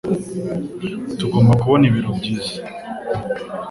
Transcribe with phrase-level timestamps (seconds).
[1.19, 2.55] Tugomba kubona ibiro byiza.